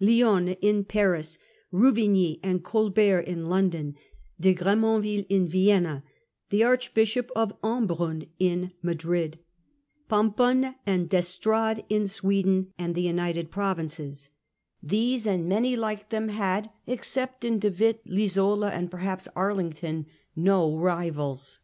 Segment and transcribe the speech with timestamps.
[0.00, 1.38] Lionne in Paris,
[1.72, 3.96] Ru vigny and Colbert in London,
[4.38, 6.04] De Gremonville in Vienna,
[6.50, 9.38] the Archbishop of Embrun in Madrid,
[10.10, 14.28] Pomponne and d'Estrades in Sweden and the United Provinces—
[14.92, 20.04] these and many like them had, except in De Witt, Lisola, and, perhaps, Arlington,
[20.36, 21.60] no rivals.